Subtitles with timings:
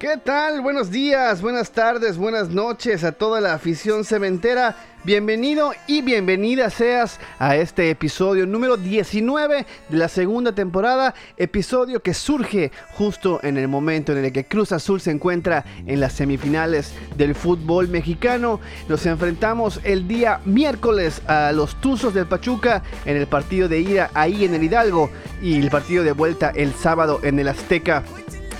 [0.00, 0.62] ¿Qué tal?
[0.62, 4.74] Buenos días, buenas tardes, buenas noches a toda la afición cementera.
[5.04, 12.14] Bienvenido y bienvenida seas a este episodio número 19 de la segunda temporada, episodio que
[12.14, 16.94] surge justo en el momento en el que Cruz Azul se encuentra en las semifinales
[17.18, 18.58] del fútbol mexicano.
[18.88, 24.10] Nos enfrentamos el día miércoles a los Tuzos del Pachuca en el partido de ida
[24.14, 25.10] ahí en el Hidalgo
[25.42, 28.02] y el partido de vuelta el sábado en el Azteca.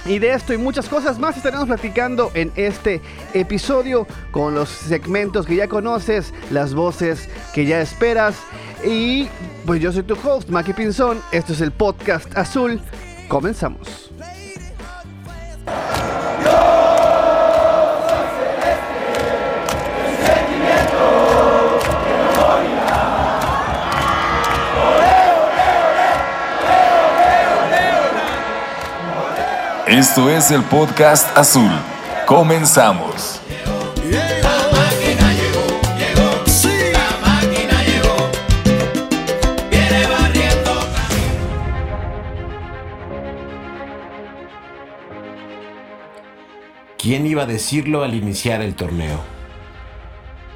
[0.06, 3.00] Y de esto y muchas cosas más estaremos platicando en este
[3.34, 8.36] episodio con los segmentos que ya conoces, las voces que ya esperas.
[8.84, 9.28] Y
[9.66, 11.20] pues yo soy tu host, Maki Pinzón.
[11.32, 12.80] Esto es el podcast azul.
[13.28, 14.10] Comenzamos.
[29.90, 31.68] Esto es el podcast azul.
[32.24, 33.40] Comenzamos.
[46.96, 49.18] ¿Quién iba a decirlo al iniciar el torneo?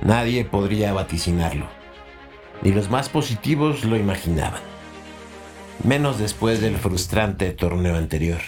[0.00, 1.66] Nadie podría vaticinarlo.
[2.62, 4.60] Ni los más positivos lo imaginaban.
[5.82, 8.38] Menos después del frustrante torneo anterior.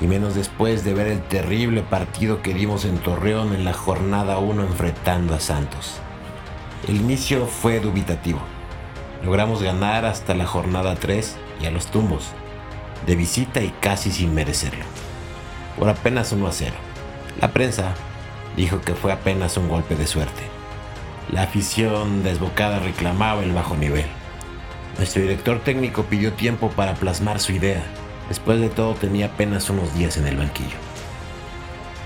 [0.00, 4.38] Y menos después de ver el terrible partido que dimos en Torreón en la jornada
[4.38, 5.96] 1 enfrentando a Santos.
[6.86, 8.40] El inicio fue dubitativo.
[9.24, 12.32] Logramos ganar hasta la jornada 3 y a los tumbos.
[13.06, 14.84] De visita y casi sin merecerlo
[15.78, 16.72] por apenas 1 a 0.
[17.40, 17.94] La prensa
[18.56, 20.42] dijo que fue apenas un golpe de suerte.
[21.30, 24.06] La afición desbocada reclamaba el bajo nivel.
[24.96, 27.84] Nuestro director técnico pidió tiempo para plasmar su idea.
[28.28, 30.76] Después de todo tenía apenas unos días en el banquillo.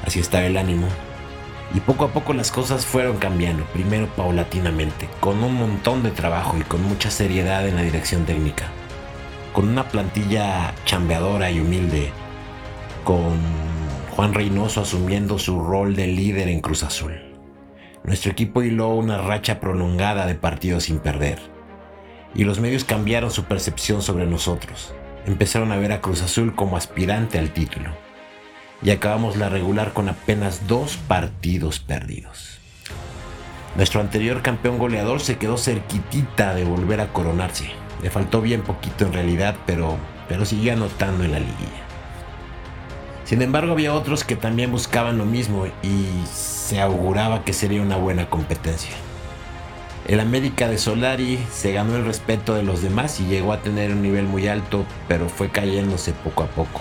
[0.05, 0.87] Así estaba el ánimo.
[1.75, 6.57] Y poco a poco las cosas fueron cambiando, primero paulatinamente, con un montón de trabajo
[6.59, 8.67] y con mucha seriedad en la dirección técnica.
[9.53, 12.11] Con una plantilla chambeadora y humilde,
[13.05, 13.39] con
[14.17, 17.21] Juan Reynoso asumiendo su rol de líder en Cruz Azul.
[18.03, 21.39] Nuestro equipo hiló una racha prolongada de partidos sin perder,
[22.35, 24.95] y los medios cambiaron su percepción sobre nosotros.
[25.27, 27.91] Empezaron a ver a Cruz Azul como aspirante al título,
[28.83, 32.59] y acabamos la regular con apenas dos partidos perdidos.
[33.77, 37.71] Nuestro anterior campeón goleador se quedó cerquitita de volver a coronarse.
[38.03, 39.97] Le faltó bien poquito en realidad, pero,
[40.29, 41.85] pero siguió anotando en la liguilla.
[43.25, 47.97] Sin embargo, había otros que también buscaban lo mismo y se auguraba que sería una
[47.97, 48.97] buena competencia.
[50.11, 53.93] El América de Solari se ganó el respeto de los demás y llegó a tener
[53.93, 56.81] un nivel muy alto, pero fue cayéndose poco a poco.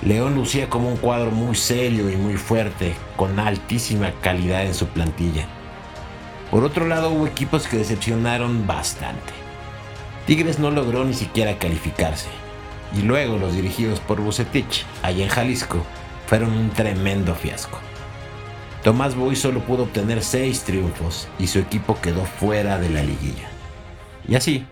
[0.00, 4.86] León lucía como un cuadro muy serio y muy fuerte, con altísima calidad en su
[4.86, 5.46] plantilla.
[6.50, 9.34] Por otro lado, hubo equipos que decepcionaron bastante.
[10.26, 12.30] Tigres no logró ni siquiera calificarse
[12.96, 15.84] y luego los dirigidos por Bucetich, allá en Jalisco,
[16.26, 17.78] fueron un tremendo fiasco.
[18.86, 23.48] Tomás Boy solo pudo obtener 6 triunfos y su equipo quedó fuera de la liguilla.
[24.28, 24.64] Y así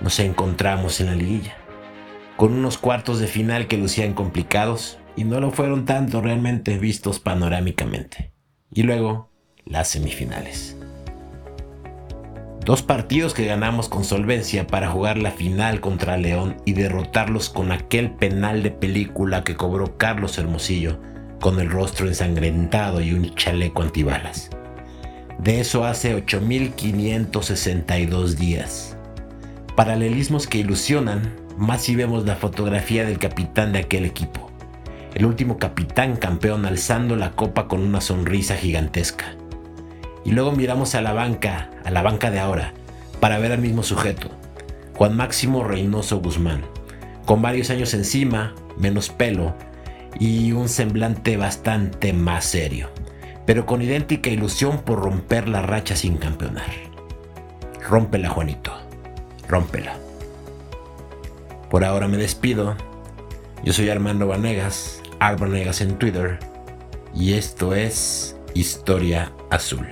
[0.00, 1.56] nos encontramos en la liguilla,
[2.36, 7.18] con unos cuartos de final que lucían complicados y no lo fueron tanto realmente vistos
[7.18, 8.32] panorámicamente.
[8.70, 9.32] Y luego
[9.64, 10.76] las semifinales.
[12.64, 17.72] Dos partidos que ganamos con solvencia para jugar la final contra León y derrotarlos con
[17.72, 21.00] aquel penal de película que cobró Carlos Hermosillo
[21.40, 24.50] con el rostro ensangrentado y un chaleco antibalas.
[25.38, 28.96] De eso hace 8562 días.
[29.76, 34.50] Paralelismos que ilusionan más si vemos la fotografía del capitán de aquel equipo.
[35.14, 39.34] El último capitán campeón alzando la copa con una sonrisa gigantesca.
[40.24, 42.72] Y luego miramos a la banca, a la banca de ahora,
[43.20, 44.30] para ver al mismo sujeto,
[44.94, 46.62] Juan Máximo Reynoso Guzmán,
[47.24, 49.54] con varios años encima, menos pelo
[50.18, 52.88] y un semblante bastante más serio,
[53.46, 56.70] pero con idéntica ilusión por romper la racha sin campeonar.
[57.88, 58.72] Rómpela, Juanito,
[59.48, 59.96] rómpela.
[61.70, 62.76] Por ahora me despido.
[63.64, 66.38] Yo soy Armando Vanegas, Arvanegas en Twitter,
[67.14, 69.86] y esto es Historia Azul.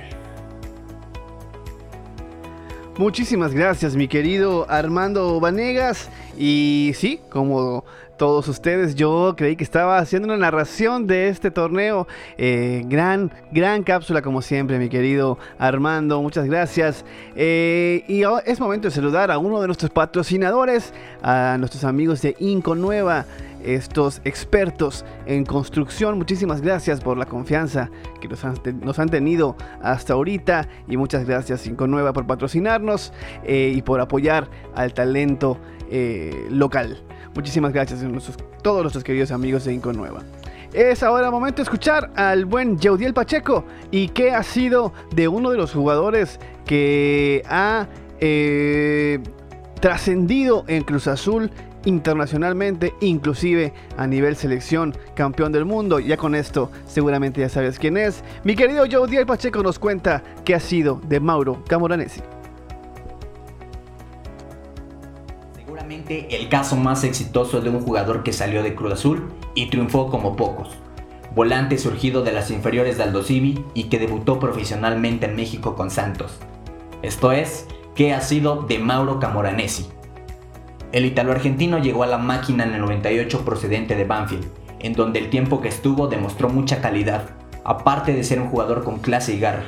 [2.99, 6.09] Muchísimas gracias, mi querido Armando Vanegas.
[6.39, 7.85] Y sí, como
[8.17, 8.95] todos ustedes.
[8.95, 12.07] Yo creí que estaba haciendo una narración de este torneo.
[12.39, 16.21] Eh, gran, gran cápsula como siempre, mi querido Armando.
[16.23, 17.05] Muchas gracias.
[17.35, 20.93] Eh, y es momento de saludar a uno de nuestros patrocinadores,
[21.23, 23.27] a nuestros amigos de Inco Nueva
[23.65, 26.19] estos expertos en construcción.
[26.19, 27.91] Muchísimas gracias por la confianza
[28.21, 33.83] que nos han, tenido hasta ahorita y muchas gracias Inco Nueva por patrocinarnos eh, y
[33.83, 35.59] por apoyar al talento
[36.51, 37.06] local.
[37.37, 40.23] Muchísimas gracias a todos nuestros queridos amigos de Inco Nueva.
[40.73, 45.51] Es ahora momento de escuchar al buen Jeudiel Pacheco y qué ha sido de uno
[45.51, 47.89] de los jugadores que ha
[48.21, 49.21] eh,
[49.81, 51.51] trascendido en Cruz Azul
[51.85, 55.99] internacionalmente, inclusive a nivel selección, campeón del mundo.
[56.01, 58.25] Ya con esto seguramente ya sabes quién es.
[58.45, 62.23] Mi querido Jeudiel Pacheco nos cuenta qué ha sido de Mauro Camoranesi.
[65.89, 70.37] El caso más exitoso de un jugador que salió de Cruz Azul y triunfó como
[70.37, 70.69] pocos.
[71.35, 76.39] Volante surgido de las inferiores de Aldo y que debutó profesionalmente en México con Santos.
[77.03, 79.87] Esto es, ¿qué ha sido de Mauro Camoranesi?
[80.93, 84.47] El italo-argentino llegó a la máquina en el 98 procedente de Banfield,
[84.81, 87.31] en donde el tiempo que estuvo demostró mucha calidad,
[87.65, 89.65] aparte de ser un jugador con clase y garra.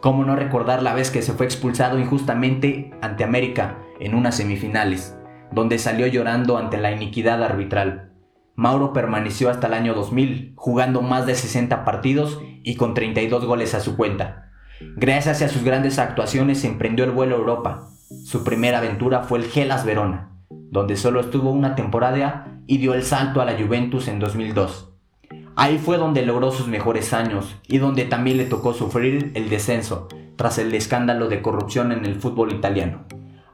[0.00, 5.15] ¿Cómo no recordar la vez que se fue expulsado injustamente ante América en unas semifinales?
[5.52, 8.12] Donde salió llorando ante la iniquidad arbitral.
[8.54, 13.74] Mauro permaneció hasta el año 2000, jugando más de 60 partidos y con 32 goles
[13.74, 14.50] a su cuenta.
[14.96, 17.88] Gracias a sus grandes actuaciones emprendió el vuelo a Europa.
[18.24, 23.02] Su primera aventura fue el Gelas Verona, donde solo estuvo una temporada y dio el
[23.02, 24.92] salto a la Juventus en 2002.
[25.54, 30.08] Ahí fue donde logró sus mejores años y donde también le tocó sufrir el descenso
[30.36, 33.04] tras el escándalo de corrupción en el fútbol italiano.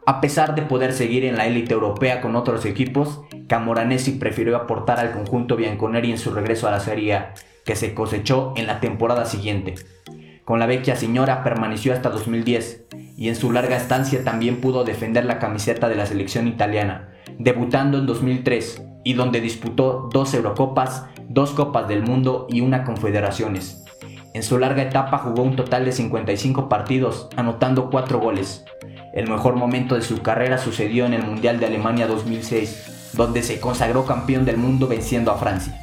[0.04, 4.98] A pesar de poder seguir en la élite europea con otros equipos, Camoranesi prefirió aportar
[4.98, 7.34] al conjunto bianconeri en su regreso a la Serie A,
[7.64, 9.76] que se cosechó en la temporada siguiente.
[10.44, 15.24] Con la vecchia señora permaneció hasta 2010 y en su larga estancia también pudo defender
[15.24, 21.52] la camiseta de la selección italiana, debutando en 2003 y donde disputó dos Eurocopas, dos
[21.52, 23.84] Copas del Mundo y una Confederaciones.
[24.34, 28.64] En su larga etapa jugó un total de 55 partidos, anotando 4 goles.
[29.12, 33.60] El mejor momento de su carrera sucedió en el Mundial de Alemania 2006, donde se
[33.60, 35.78] consagró campeón del mundo venciendo a Francia.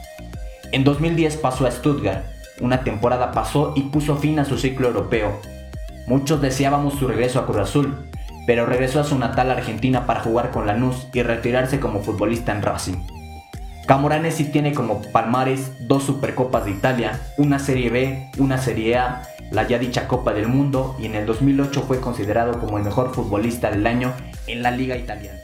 [0.72, 2.24] En 2010 pasó a Stuttgart,
[2.60, 5.40] una temporada pasó y puso fin a su ciclo europeo.
[6.08, 8.10] Muchos deseábamos su regreso a Cruz Azul,
[8.48, 12.64] pero regresó a su natal Argentina para jugar con Lanús y retirarse como futbolista en
[12.64, 13.19] Racing.
[13.90, 19.68] Camoranesi tiene como palmares dos Supercopas de Italia, una Serie B, una Serie A la
[19.68, 23.72] ya dicha Copa del Mundo y en el 2008 fue considerado como el mejor futbolista
[23.72, 24.14] del año
[24.46, 25.40] en la liga italiana.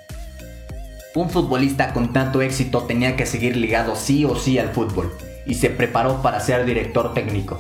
[1.16, 5.12] Un futbolista con tanto éxito tenía que seguir ligado sí o sí al fútbol
[5.48, 7.58] y se preparó para ser director técnico.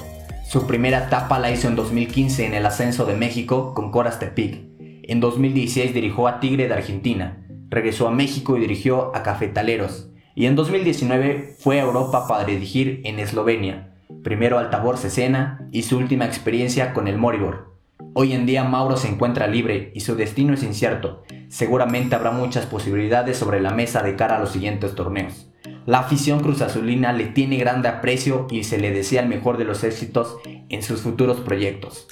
[0.47, 4.61] Su primera etapa la hizo en 2015 en el ascenso de México con Coras Tepic.
[5.01, 10.11] En 2016 dirigió a Tigre de Argentina, regresó a México y dirigió a Cafetaleros.
[10.35, 15.97] Y en 2019 fue a Europa para dirigir en Eslovenia, primero Altavor Cesena y su
[15.97, 17.73] última experiencia con el Moribor.
[18.13, 21.23] Hoy en día Mauro se encuentra libre y su destino es incierto.
[21.47, 25.49] Seguramente habrá muchas posibilidades sobre la mesa de cara a los siguientes torneos.
[25.85, 29.63] La afición Cruz Azulina le tiene grande aprecio y se le desea el mejor de
[29.63, 30.35] los éxitos
[30.67, 32.09] en sus futuros proyectos.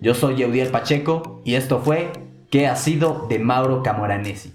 [0.00, 2.10] Yo soy Eudiel Pacheco y esto fue
[2.50, 4.50] ¿Qué ha sido de Mauro Camoranesi?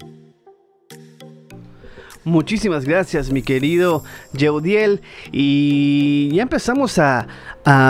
[2.26, 4.02] Muchísimas gracias, mi querido
[4.36, 5.00] Jeudiel.
[5.30, 7.28] Y ya empezamos a,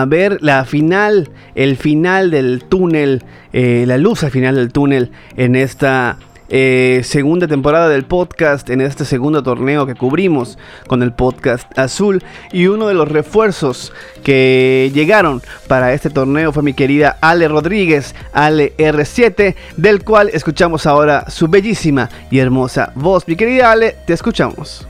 [0.08, 3.22] ver la final, el final del túnel,
[3.54, 8.80] eh, la luz al final del túnel en esta eh, segunda temporada del podcast en
[8.80, 12.22] este segundo torneo que cubrimos con el podcast azul
[12.52, 18.14] y uno de los refuerzos que llegaron para este torneo fue mi querida Ale Rodríguez,
[18.32, 23.26] Ale R7, del cual escuchamos ahora su bellísima y hermosa voz.
[23.26, 24.86] Mi querida Ale, te escuchamos.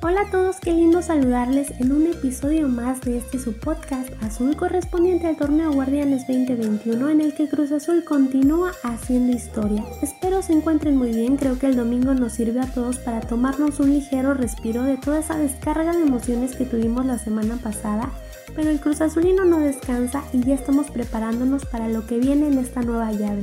[0.00, 4.54] Hola a todos, qué lindo saludarles en un episodio más de este su podcast azul
[4.54, 9.84] correspondiente al torneo Guardianes 2021 en el que Cruz Azul continúa haciendo historia.
[10.00, 13.80] Espero se encuentren muy bien, creo que el domingo nos sirve a todos para tomarnos
[13.80, 18.08] un ligero respiro de toda esa descarga de emociones que tuvimos la semana pasada,
[18.54, 22.58] pero el Cruz Azulino no descansa y ya estamos preparándonos para lo que viene en
[22.58, 23.42] esta nueva llave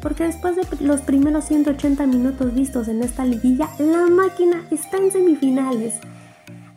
[0.00, 5.10] porque después de los primeros 180 minutos vistos en esta liguilla, la máquina está en
[5.10, 5.94] semifinales.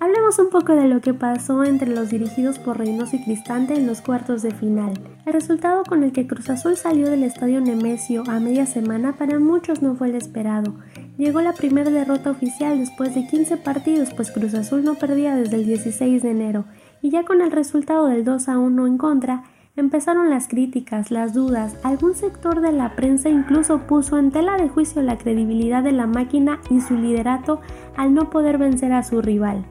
[0.02, 3.86] Hablemos un poco de lo que pasó entre los dirigidos por Reynoso y Cristante en
[3.86, 5.00] los cuartos de final.
[5.28, 9.38] El resultado con el que Cruz Azul salió del estadio Nemesio a media semana para
[9.38, 10.74] muchos no fue el esperado.
[11.20, 15.58] Llegó la primera derrota oficial después de 15 partidos, pues Cruz Azul no perdía desde
[15.58, 16.66] el 16 de enero,
[17.04, 19.44] y ya con el resultado del 2 a 1 en contra,
[19.76, 24.70] empezaron las críticas, las dudas, algún sector de la prensa incluso puso en tela de
[24.70, 27.62] juicio la credibilidad de la máquina y su liderato
[27.96, 29.66] al no poder vencer a su rival.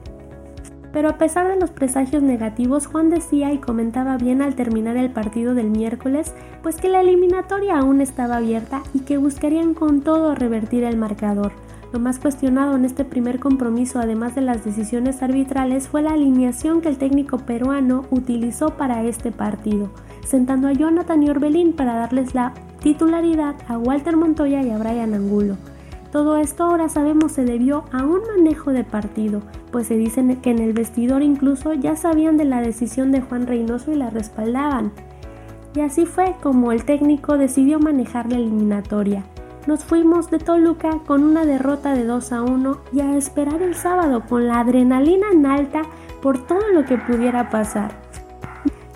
[0.91, 5.09] Pero a pesar de los presagios negativos, Juan decía y comentaba bien al terminar el
[5.09, 10.35] partido del miércoles, pues que la eliminatoria aún estaba abierta y que buscarían con todo
[10.35, 11.53] revertir el marcador.
[11.93, 16.79] Lo más cuestionado en este primer compromiso, además de las decisiones arbitrales, fue la alineación
[16.79, 19.89] que el técnico peruano utilizó para este partido,
[20.25, 25.57] sentando a Jonathan y para darles la titularidad a Walter Montoya y a Brian Angulo.
[26.13, 30.51] Todo esto ahora sabemos se debió a un manejo de partido, pues se dice que
[30.51, 34.93] en el vestidor incluso ya sabían de la decisión de Juan Reynoso y la respaldaban.
[35.75, 39.23] Y así fue como el técnico decidió manejar la eliminatoria.
[39.67, 43.75] Nos fuimos de Toluca con una derrota de 2 a 1 y a esperar el
[43.75, 45.83] sábado con la adrenalina en alta
[46.21, 47.91] por todo lo que pudiera pasar.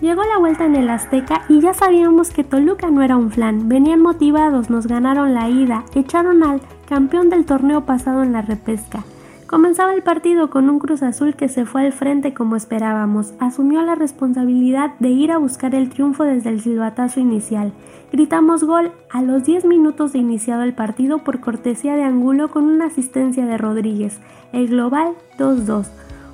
[0.01, 3.69] Llegó la vuelta en el Azteca y ya sabíamos que Toluca no era un flan.
[3.69, 9.03] Venían motivados, nos ganaron la ida, echaron al campeón del torneo pasado en la repesca.
[9.47, 13.83] Comenzaba el partido con un Cruz Azul que se fue al frente como esperábamos, asumió
[13.83, 17.71] la responsabilidad de ir a buscar el triunfo desde el silbatazo inicial.
[18.11, 22.63] Gritamos gol a los 10 minutos de iniciado el partido por cortesía de Angulo con
[22.63, 24.19] una asistencia de Rodríguez.
[24.51, 25.89] El global 2-2.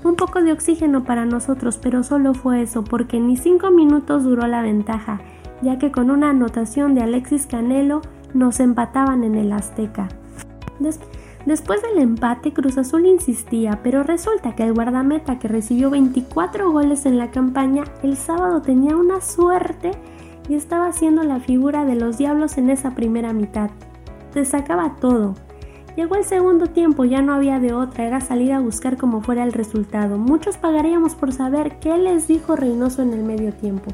[0.05, 4.47] Un poco de oxígeno para nosotros, pero solo fue eso, porque ni 5 minutos duró
[4.47, 5.19] la ventaja,
[5.61, 8.01] ya que con una anotación de Alexis Canelo
[8.33, 10.07] nos empataban en el Azteca.
[10.79, 17.05] Después del empate, Cruz Azul insistía, pero resulta que el guardameta que recibió 24 goles
[17.05, 19.91] en la campaña, el sábado tenía una suerte
[20.47, 23.71] y estaba haciendo la figura de los diablos en esa primera mitad.
[24.33, 25.35] Se sacaba todo.
[25.95, 29.43] Llegó el segundo tiempo, ya no había de otra, era salir a buscar como fuera
[29.43, 30.17] el resultado.
[30.17, 33.91] Muchos pagaríamos por saber qué les dijo Reynoso en el medio tiempo.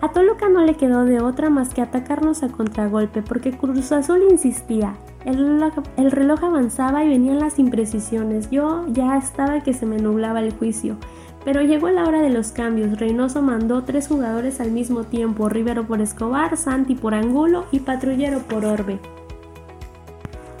[0.00, 4.22] A Toluca no le quedó de otra más que atacarnos a contragolpe, porque Cruz Azul
[4.28, 8.50] insistía, el reloj, avanzaba y venían las imprecisiones.
[8.50, 10.96] Yo ya estaba que se me nublaba el juicio.
[11.44, 12.98] Pero llegó la hora de los cambios.
[12.98, 18.38] Reynoso mandó tres jugadores al mismo tiempo: Rivero por Escobar, Santi por Angulo y Patrullero
[18.40, 18.98] por Orbe.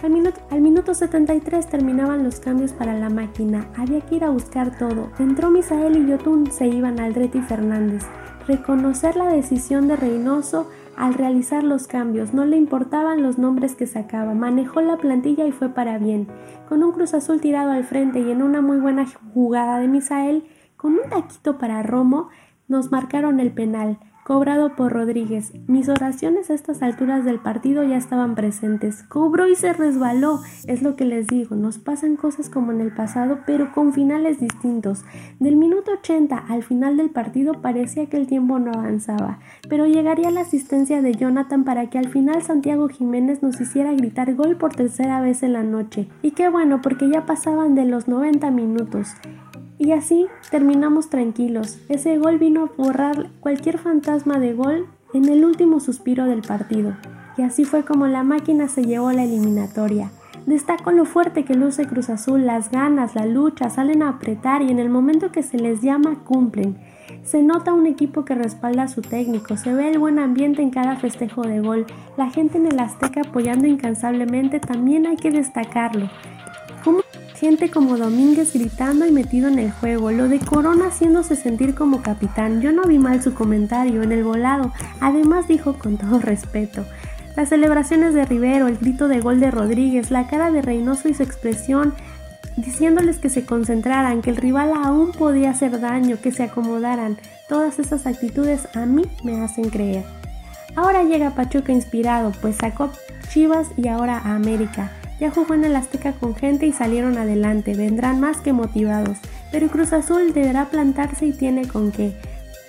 [0.02, 3.68] Al minuto, al minuto 73 terminaban los cambios para la máquina.
[3.78, 5.08] Había que ir a buscar todo.
[5.18, 8.04] Entró Misael y Yotun, se iban Aldrete y Fernández.
[8.46, 13.86] Reconocer la decisión de Reynoso al realizar los cambios, no le importaban los nombres que
[13.86, 16.28] sacaba, manejó la plantilla y fue para bien.
[16.68, 20.44] Con un Cruz Azul tirado al frente y en una muy buena jugada de Misael,
[20.76, 22.28] con un taquito para Romo,
[22.68, 25.52] nos marcaron el penal cobrado por Rodríguez.
[25.66, 29.02] Mis oraciones a estas alturas del partido ya estaban presentes.
[29.02, 30.40] Cobró y se resbaló.
[30.66, 34.40] Es lo que les digo, nos pasan cosas como en el pasado, pero con finales
[34.40, 35.04] distintos.
[35.38, 39.38] Del minuto 80 al final del partido parecía que el tiempo no avanzaba,
[39.68, 44.34] pero llegaría la asistencia de Jonathan para que al final Santiago Jiménez nos hiciera gritar
[44.34, 46.08] gol por tercera vez en la noche.
[46.22, 49.08] Y qué bueno, porque ya pasaban de los 90 minutos.
[49.84, 51.78] Y así terminamos tranquilos.
[51.90, 56.96] Ese gol vino a borrar cualquier fantasma de gol en el último suspiro del partido.
[57.36, 60.10] Y así fue como la máquina se llevó la eliminatoria.
[60.46, 64.70] Destaco lo fuerte que luce Cruz Azul, las ganas, la lucha, salen a apretar y
[64.70, 66.78] en el momento que se les llama cumplen.
[67.22, 70.70] Se nota un equipo que respalda a su técnico, se ve el buen ambiente en
[70.70, 71.86] cada festejo de gol,
[72.16, 76.08] la gente en el Azteca apoyando incansablemente también hay que destacarlo.
[77.34, 82.00] Gente como Domínguez gritando y metido en el juego, lo de Corona haciéndose sentir como
[82.00, 82.60] capitán.
[82.60, 86.84] Yo no vi mal su comentario en el volado, además dijo con todo respeto.
[87.36, 91.14] Las celebraciones de Rivero, el grito de gol de Rodríguez, la cara de Reynoso y
[91.14, 91.92] su expresión
[92.56, 97.18] diciéndoles que se concentraran, que el rival aún podía hacer daño, que se acomodaran.
[97.48, 100.04] Todas esas actitudes a mí me hacen creer.
[100.76, 102.90] Ahora llega Pachuca inspirado, pues sacó
[103.28, 104.92] Chivas y ahora a América.
[105.24, 109.16] Ya jugó en el Azteca con gente y salieron adelante, vendrán más que motivados,
[109.50, 112.12] pero Cruz Azul deberá plantarse y tiene con qué.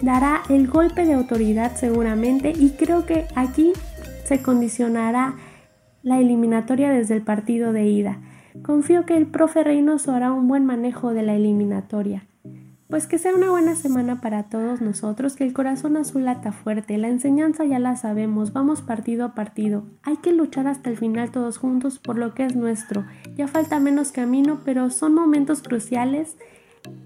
[0.02, 3.74] Dará el golpe de autoridad seguramente y creo que aquí
[4.24, 5.36] se condicionará
[6.02, 8.22] la eliminatoria desde el partido de ida.
[8.64, 12.26] Confío que el profe Reynoso hará un buen manejo de la eliminatoria.
[12.90, 16.98] Pues que sea una buena semana para todos nosotros, que el corazón azul lata fuerte,
[16.98, 19.86] la enseñanza ya la sabemos, vamos partido a partido.
[20.04, 23.06] Hay que luchar hasta el final todos juntos por lo que es nuestro.
[23.36, 26.38] Ya falta menos camino, pero son momentos cruciales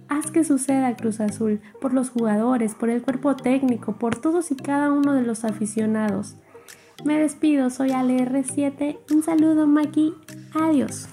[0.07, 4.55] Haz que suceda Cruz Azul, por los jugadores, por el cuerpo técnico, por todos y
[4.55, 6.35] cada uno de los aficionados.
[7.05, 10.13] Me despido, soy AleR7, un saludo Maki,
[10.53, 11.07] adiós.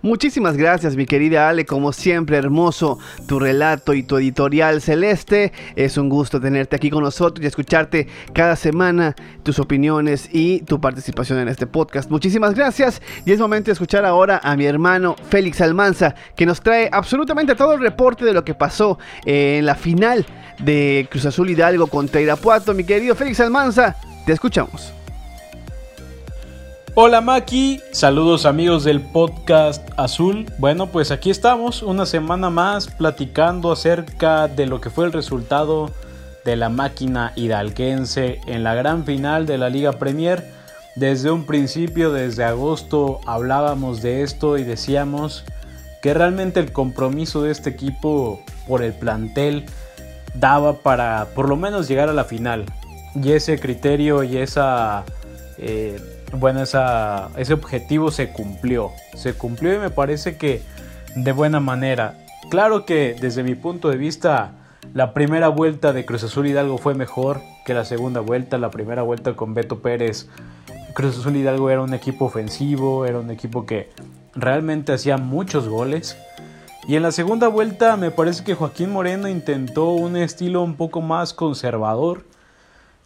[0.00, 5.52] Muchísimas gracias mi querida Ale, como siempre hermoso tu relato y tu editorial celeste.
[5.74, 10.80] Es un gusto tenerte aquí con nosotros y escucharte cada semana tus opiniones y tu
[10.80, 12.10] participación en este podcast.
[12.10, 16.60] Muchísimas gracias y es momento de escuchar ahora a mi hermano Félix Almanza que nos
[16.60, 20.24] trae absolutamente todo el reporte de lo que pasó en la final
[20.60, 22.72] de Cruz Azul Hidalgo contra Irapuato.
[22.72, 24.92] Mi querido Félix Almanza, te escuchamos.
[27.00, 30.46] Hola Maki, saludos amigos del podcast Azul.
[30.58, 35.92] Bueno, pues aquí estamos una semana más platicando acerca de lo que fue el resultado
[36.44, 40.42] de la máquina hidalguense en la gran final de la Liga Premier.
[40.96, 45.44] Desde un principio, desde agosto, hablábamos de esto y decíamos
[46.02, 49.66] que realmente el compromiso de este equipo por el plantel
[50.34, 52.64] daba para por lo menos llegar a la final.
[53.14, 55.04] Y ese criterio y esa...
[55.58, 58.90] Eh, bueno, esa, ese objetivo se cumplió.
[59.14, 60.62] Se cumplió y me parece que
[61.14, 62.18] de buena manera.
[62.50, 64.52] Claro que desde mi punto de vista,
[64.94, 68.58] la primera vuelta de Cruz Azul Hidalgo fue mejor que la segunda vuelta.
[68.58, 70.28] La primera vuelta con Beto Pérez,
[70.94, 73.90] Cruz Azul Hidalgo era un equipo ofensivo, era un equipo que
[74.34, 76.16] realmente hacía muchos goles.
[76.86, 81.02] Y en la segunda vuelta me parece que Joaquín Moreno intentó un estilo un poco
[81.02, 82.24] más conservador,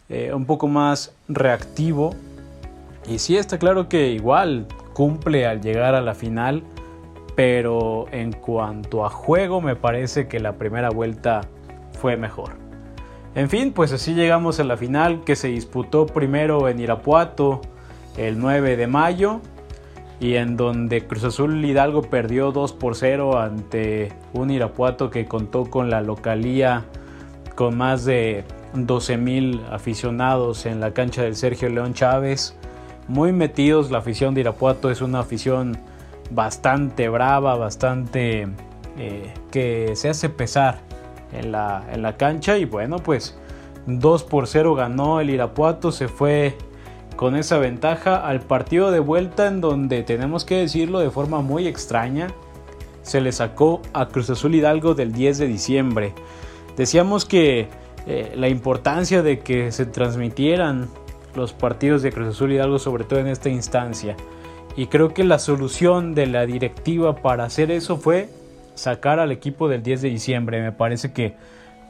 [0.07, 2.15] eh, un poco más reactivo,
[3.07, 6.63] y sí está claro que igual cumple al llegar a la final,
[7.35, 11.41] pero en cuanto a juego me parece que la primera vuelta
[11.99, 12.51] fue mejor.
[13.35, 17.61] En fin, pues así llegamos a la final que se disputó primero en Irapuato
[18.15, 19.41] el 9 de mayo
[20.19, 25.65] y en donde Cruz Azul Hidalgo perdió 2 por 0 ante un Irapuato que contó
[25.65, 26.85] con la localía
[27.55, 28.43] con más de
[28.73, 32.55] 12 mil aficionados en la cancha del Sergio León Chávez
[33.07, 33.91] muy metidos.
[33.91, 35.77] La afición de Irapuato es una afición
[36.31, 38.47] bastante brava, bastante
[38.97, 40.79] eh, que se hace pesar
[41.31, 42.57] en la, en la cancha.
[42.57, 43.37] Y bueno, pues
[43.85, 46.55] 2 por 0 ganó el Irapuato, se fue
[47.15, 51.67] con esa ventaja al partido de vuelta en donde tenemos que decirlo de forma muy
[51.67, 52.27] extraña.
[53.01, 56.13] Se le sacó a Cruz Azul Hidalgo del 10 de diciembre.
[56.77, 57.67] Decíamos que
[58.07, 60.89] eh, la importancia de que se transmitieran
[61.35, 64.15] los partidos de Cruz Azul Hidalgo, sobre todo en esta instancia.
[64.75, 68.29] Y creo que la solución de la directiva para hacer eso fue
[68.75, 70.61] sacar al equipo del 10 de diciembre.
[70.61, 71.35] Me parece que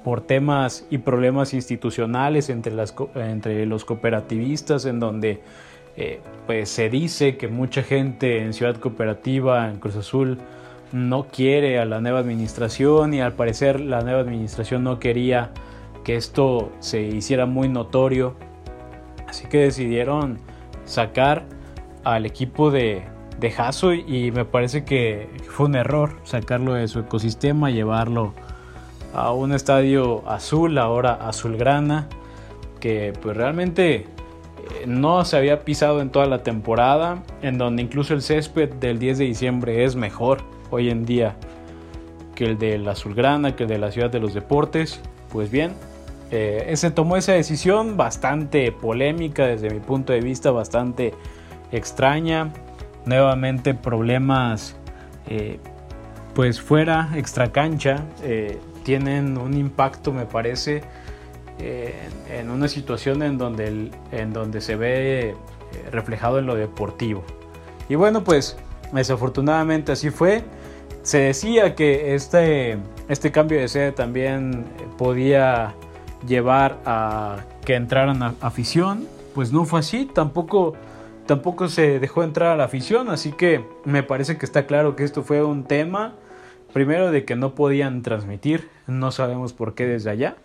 [0.03, 5.41] por temas y problemas institucionales entre, las, entre los cooperativistas, en donde
[5.95, 10.39] eh, pues se dice que mucha gente en Ciudad Cooperativa, en Cruz Azul,
[10.91, 15.51] no quiere a la nueva administración y al parecer la nueva administración no quería
[16.03, 18.35] que esto se hiciera muy notorio
[19.33, 20.37] Así que decidieron
[20.85, 21.45] sacar
[22.03, 23.01] al equipo de,
[23.39, 28.35] de y me parece que fue un error sacarlo de su ecosistema, llevarlo
[29.11, 32.09] a un estadio azul, ahora azulgrana,
[32.79, 34.05] que pues realmente eh,
[34.85, 39.17] no se había pisado en toda la temporada, en donde incluso el césped del 10
[39.17, 41.37] de diciembre es mejor hoy en día
[42.35, 45.01] que el del azulgrana, que el de la ciudad de los deportes.
[45.31, 45.71] Pues bien,
[46.35, 51.13] eh, se tomó esa decisión bastante polémica desde mi punto de vista, bastante
[51.71, 52.51] extraña.
[53.05, 54.75] Nuevamente problemas
[55.27, 55.59] eh,
[56.33, 60.81] pues fuera, extra cancha, eh, tienen un impacto me parece
[61.59, 65.35] en una situación en donde, en donde se ve
[65.91, 67.23] reflejado en lo deportivo.
[67.89, 68.57] Y bueno pues
[68.91, 70.41] desafortunadamente así fue.
[71.03, 74.65] Se decía que este, este cambio de sede también
[74.97, 75.75] podía
[76.27, 80.73] llevar a que entraran a afición, pues no fue así, tampoco,
[81.25, 85.03] tampoco se dejó entrar a la afición, así que me parece que está claro que
[85.03, 86.13] esto fue un tema,
[86.73, 90.37] primero de que no podían transmitir, no sabemos por qué desde allá,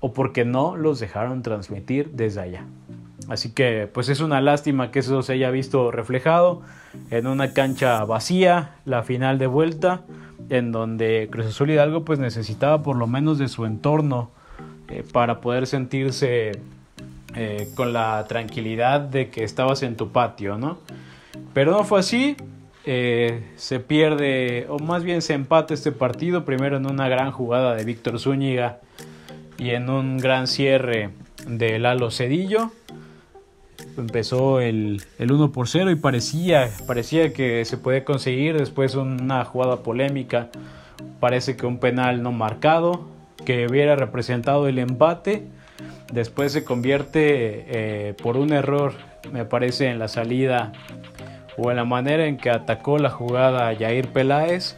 [0.00, 2.64] o porque no los dejaron transmitir desde allá.
[3.28, 6.62] Así que pues es una lástima que eso se haya visto reflejado
[7.10, 10.02] en una cancha vacía, la final de vuelta,
[10.48, 14.30] en donde Cruz Azul Hidalgo pues necesitaba por lo menos de su entorno
[14.90, 16.52] eh, para poder sentirse
[17.36, 20.78] eh, con la tranquilidad de que estabas en tu patio, ¿no?
[21.54, 22.36] Pero no fue así.
[22.84, 27.74] Eh, se pierde, o más bien se empata este partido, primero en una gran jugada
[27.74, 28.80] de Víctor Zúñiga
[29.58, 31.10] y en un gran cierre
[31.46, 32.70] de Lalo Cedillo.
[33.96, 39.44] Empezó el, el 1 por 0 y parecía, parecía que se puede conseguir después una
[39.44, 40.48] jugada polémica
[41.20, 43.06] parece que un penal no marcado,
[43.44, 45.44] que hubiera representado el empate,
[46.12, 47.20] después se convierte
[47.68, 48.94] eh, por un error,
[49.32, 50.72] me parece, en la salida
[51.56, 54.76] o en la manera en que atacó la jugada Jair Peláez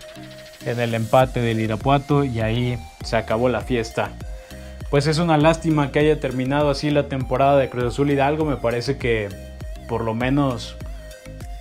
[0.66, 4.10] en el empate del Irapuato y ahí se acabó la fiesta.
[4.90, 8.56] Pues es una lástima que haya terminado así la temporada de Cruz Azul Hidalgo, me
[8.56, 9.28] parece que
[9.88, 10.76] por lo menos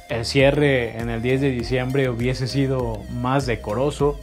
[0.09, 4.19] el cierre en el 10 de diciembre hubiese sido más decoroso,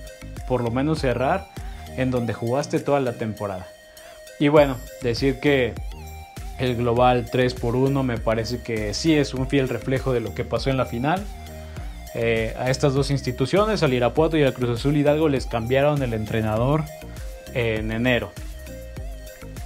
[0.46, 1.46] por lo menos cerrar
[1.96, 3.66] en donde jugaste toda la temporada.
[4.38, 5.74] Y bueno, decir que
[6.58, 10.34] el global 3 por 1 me parece que sí es un fiel reflejo de lo
[10.34, 11.24] que pasó en la final.
[12.14, 16.14] Eh, a estas dos instituciones, al Irapuato y al Cruz Azul Hidalgo, les cambiaron el
[16.14, 16.84] entrenador
[17.54, 18.30] en enero.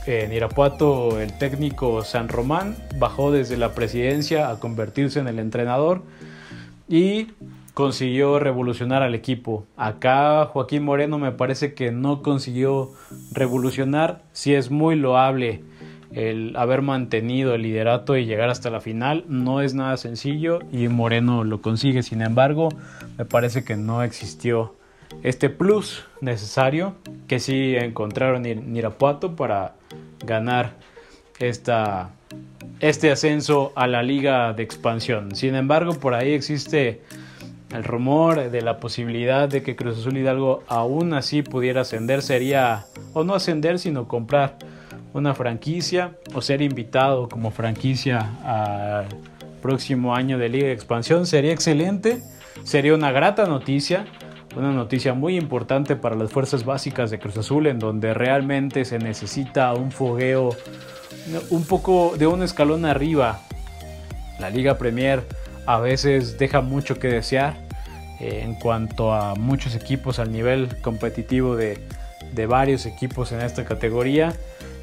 [0.07, 6.03] En Irapuato el técnico San Román bajó desde la presidencia a convertirse en el entrenador
[6.89, 7.29] y
[7.75, 9.67] consiguió revolucionar al equipo.
[9.77, 12.91] Acá Joaquín Moreno me parece que no consiguió
[13.33, 15.63] revolucionar, sí es muy loable
[16.15, 20.89] el haber mantenido el liderato y llegar hasta la final no es nada sencillo y
[20.89, 22.03] Moreno lo consigue.
[22.03, 22.69] Sin embargo,
[23.17, 24.75] me parece que no existió
[25.23, 26.95] este plus necesario
[27.29, 29.75] que sí encontraron en Irapuato para
[30.25, 30.75] ganar
[31.39, 32.11] esta,
[32.81, 35.35] este ascenso a la liga de expansión.
[35.35, 37.01] Sin embargo, por ahí existe
[37.73, 42.23] el rumor de la posibilidad de que Cruz Azul Hidalgo aún así pudiera ascender.
[42.23, 44.57] Sería, o no ascender, sino comprar
[45.13, 49.09] una franquicia o ser invitado como franquicia al
[49.61, 52.23] próximo año de Liga de Expansión sería excelente,
[52.65, 54.07] sería una grata noticia,
[54.57, 58.99] una noticia muy importante para las fuerzas básicas de Cruz Azul en donde realmente se
[58.99, 60.51] necesita un fogueo
[61.51, 63.41] un poco de un escalón arriba.
[64.41, 65.23] La Liga Premier
[65.67, 67.57] a veces deja mucho que desear
[68.21, 71.79] eh, en cuanto a muchos equipos al nivel competitivo de,
[72.33, 74.33] de varios equipos en esta categoría.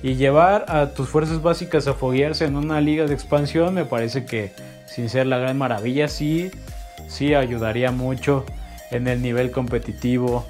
[0.01, 4.25] Y llevar a tus fuerzas básicas a foguearse en una liga de expansión me parece
[4.25, 4.51] que
[4.85, 6.51] sin ser la gran maravilla sí,
[7.07, 8.45] sí ayudaría mucho
[8.91, 10.45] en el nivel competitivo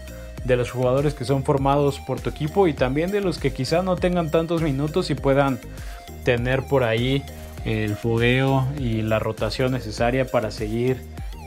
[0.46, 3.82] de los jugadores que son formados por tu equipo y también de los que quizá
[3.82, 5.60] no tengan tantos minutos y puedan
[6.24, 7.24] tener por ahí
[7.65, 11.02] el fogueo y la rotación necesaria para seguir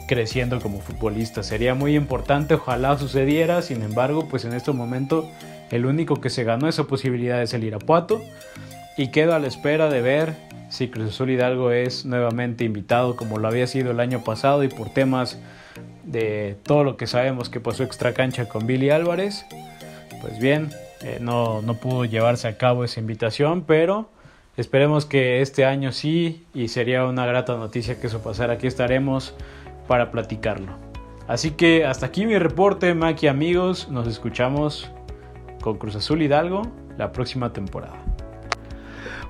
[0.08, 1.42] creciendo como futbolista.
[1.42, 5.28] Sería muy importante, ojalá sucediera, sin embargo, pues en este momento
[5.70, 8.20] el único que se ganó esa posibilidad es el Irapuato.
[8.96, 10.34] Y quedo a la espera de ver
[10.68, 14.68] si Cruz Azul Hidalgo es nuevamente invitado como lo había sido el año pasado y
[14.68, 15.38] por temas
[16.04, 19.46] de todo lo que sabemos que pasó extra cancha con Billy Álvarez.
[20.20, 20.70] Pues bien,
[21.02, 24.10] eh, no, no pudo llevarse a cabo esa invitación, pero
[24.56, 28.54] esperemos que este año sí y sería una grata noticia que eso pasara.
[28.54, 29.34] Aquí estaremos
[29.88, 30.72] para platicarlo.
[31.28, 33.88] Así que hasta aquí mi reporte, Maki amigos.
[33.88, 34.90] Nos escuchamos
[35.62, 36.62] con Cruz Azul Hidalgo
[36.98, 38.11] la próxima temporada.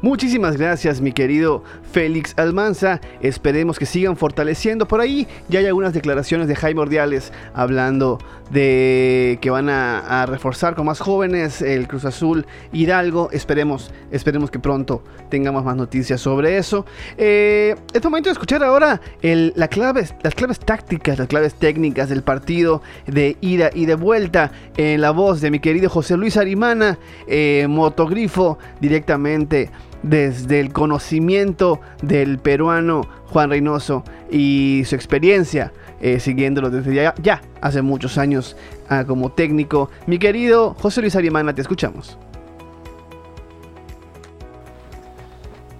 [0.02, 1.62] Muchísimas gracias, mi querido
[1.92, 3.00] Félix Almanza.
[3.20, 4.88] Esperemos que sigan fortaleciendo.
[4.88, 8.18] Por ahí ya hay algunas declaraciones de Jaime Ordiales hablando
[8.50, 13.28] de que van a, reforzar con más jóvenes el Cruz Azul Hidalgo.
[13.30, 16.84] Esperemos, esperemos que pronto tengamos más noticias sobre eso.
[17.16, 22.82] Eh, es momento de escuchar ahora la las claves tácticas, las claves técnicas del partido
[23.06, 27.66] de ida y de vuelta en la voz de mi querido José Luis Arimana, eh,
[27.68, 29.70] motogrifo directamente
[30.02, 37.80] desde el conocimiento del peruano Juan Reynoso y su experiencia eh, siguiéndolo desde ya, hace
[37.80, 38.56] muchos años
[38.88, 39.88] ah, como técnico.
[40.08, 42.18] Mi querido José Luis Arimana, te escuchamos.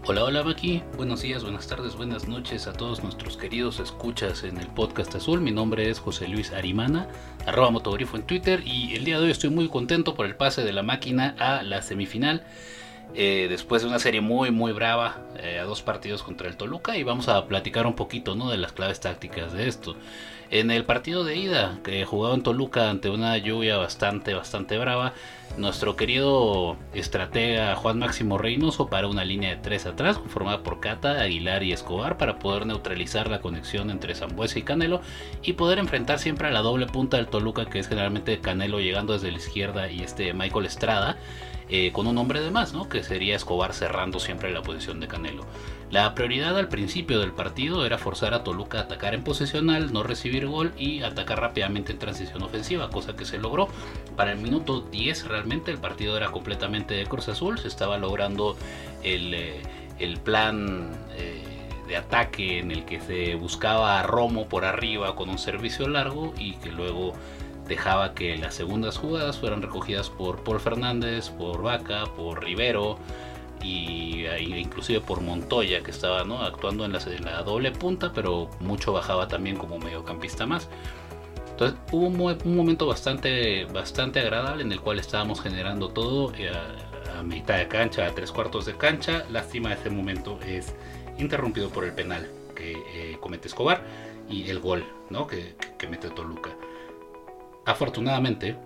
[0.04, 4.58] Hola, hola Maki, buenos días, buenas tardes, buenas noches a todos nuestros queridos escuchas en
[4.58, 5.40] el podcast azul.
[5.40, 7.08] Mi nombre es José Luis Arimana,
[7.46, 10.62] arroba motogrifo en Twitter y el día de hoy estoy muy contento por el pase
[10.62, 12.44] de la máquina a la semifinal.
[13.14, 16.96] Eh, después de una serie muy muy brava eh, a dos partidos contra el Toluca
[16.96, 18.50] y vamos a platicar un poquito ¿no?
[18.50, 19.96] de las claves tácticas de esto.
[20.50, 25.14] En el partido de ida que jugaba en Toluca ante una lluvia bastante bastante brava,
[25.56, 31.20] nuestro querido estratega Juan Máximo Reynoso para una línea de tres atrás conformada por Cata,
[31.20, 35.00] Aguilar y Escobar para poder neutralizar la conexión entre Zambuesa y Canelo
[35.42, 39.14] y poder enfrentar siempre a la doble punta del Toluca que es generalmente Canelo llegando
[39.14, 41.16] desde la izquierda y este Michael Estrada
[41.74, 42.86] eh, con un hombre de más, ¿no?
[42.86, 45.46] que sería Escobar cerrando siempre la posición de Canelo.
[45.90, 50.02] La prioridad al principio del partido era forzar a Toluca a atacar en posesional, no
[50.02, 53.68] recibir gol y atacar rápidamente en transición ofensiva, cosa que se logró.
[54.16, 58.54] Para el minuto 10 realmente el partido era completamente de Cruz Azul, se estaba logrando
[59.02, 59.62] el, eh,
[59.98, 61.42] el plan eh,
[61.88, 66.34] de ataque en el que se buscaba a Romo por arriba con un servicio largo
[66.36, 67.14] y que luego
[67.68, 72.98] dejaba que las segundas jugadas fueran recogidas por Paul Fernández, por Vaca, por Rivero
[73.62, 76.42] y inclusive por Montoya que estaba ¿no?
[76.42, 80.68] actuando en la, en doble punta, pero mucho bajaba también como mediocampista más.
[81.50, 86.50] Entonces hubo un, un momento bastante, bastante agradable en el cual estábamos generando todo eh,
[86.50, 89.24] a, a mitad de cancha, a tres cuartos de cancha.
[89.30, 90.74] Lástima ese momento es
[91.18, 93.82] interrumpido por el penal que eh, comete Escobar
[94.28, 95.26] y el gol ¿no?
[95.28, 96.50] que, que- que mete Toluca.
[97.64, 98.56] Afortunadamente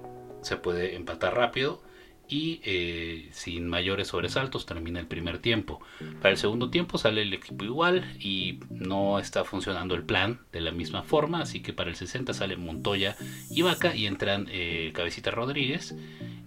[0.42, 1.82] se puede empatar rápido
[2.28, 5.80] y eh, sin mayores sobresaltos termina el primer tiempo.
[6.20, 10.60] Para el segundo tiempo sale el equipo igual y no está funcionando el plan de
[10.60, 13.16] la misma forma, así que para el 60 sale Montoya
[13.50, 15.94] y Vaca y entran eh, Cabecita Rodríguez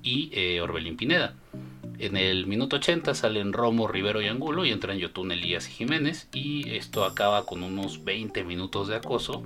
[0.03, 1.35] y eh, Orbelín Pineda.
[1.97, 6.29] En el minuto 80 salen Romo, Rivero y Angulo y entran Yotun, Elías y Jiménez
[6.33, 9.43] y esto acaba con unos 20 minutos de acoso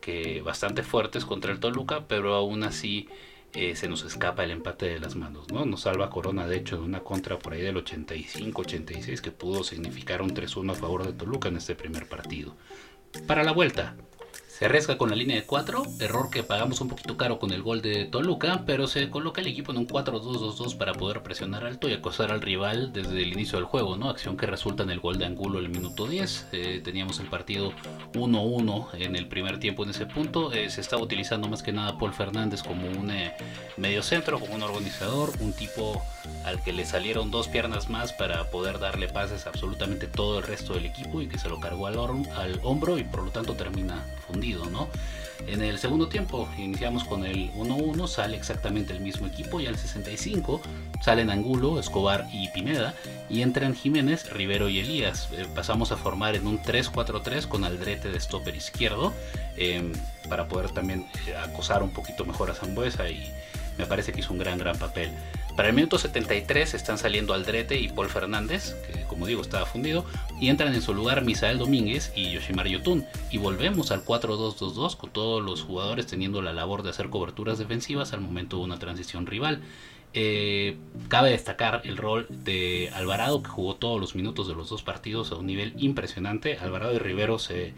[0.00, 3.08] que bastante fuertes contra el Toluca, pero aún así
[3.52, 5.64] eh, se nos escapa el empate de las manos, ¿no?
[5.64, 10.22] Nos salva Corona, de hecho, de una contra por ahí del 85-86 que pudo significar
[10.22, 12.54] un 3-1 a favor de Toluca en este primer partido.
[13.26, 13.96] Para la vuelta,
[14.60, 17.62] se arriesga con la línea de 4, error que pagamos un poquito caro con el
[17.62, 21.88] gol de Toluca, pero se coloca el equipo en un 4-2-2-2 para poder presionar alto
[21.88, 24.10] y acosar al rival desde el inicio del juego, ¿no?
[24.10, 26.48] Acción que resulta en el gol de Angulo el minuto 10.
[26.52, 27.72] Eh, teníamos el partido
[28.12, 30.52] 1-1 en el primer tiempo en ese punto.
[30.52, 33.32] Eh, se estaba utilizando más que nada Paul Fernández como un eh,
[33.78, 36.02] medio centro, como un organizador, un tipo
[36.44, 40.44] al que le salieron dos piernas más para poder darle pases a absolutamente todo el
[40.44, 41.98] resto del equipo y que se lo cargó al,
[42.36, 44.88] al hombro y por lo tanto termina fundido, ¿no?
[45.46, 49.76] En el segundo tiempo iniciamos con el 1-1, sale exactamente el mismo equipo y al
[49.76, 50.60] 65
[51.00, 52.94] salen Angulo, Escobar y Pineda
[53.28, 55.28] y entran Jiménez, Rivero y Elías.
[55.32, 59.14] Eh, pasamos a formar en un 3-4-3 con Aldrete de stopper izquierdo
[59.56, 59.92] eh,
[60.28, 63.32] para poder también eh, acosar un poquito mejor a Zambuesa y
[63.78, 65.10] me parece que hizo un gran, gran papel.
[65.60, 70.06] Para el minuto 73 están saliendo Aldrete y Paul Fernández, que como digo estaba fundido,
[70.40, 73.04] y entran en su lugar Misael Domínguez y Yoshimar Yotun.
[73.30, 78.14] Y volvemos al 4-2-2-2 con todos los jugadores teniendo la labor de hacer coberturas defensivas
[78.14, 79.60] al momento de una transición rival.
[80.12, 80.76] Eh,
[81.08, 85.30] cabe destacar el rol de Alvarado que jugó todos los minutos de los dos partidos
[85.30, 86.58] a un nivel impresionante.
[86.58, 87.74] Alvarado y Rivero se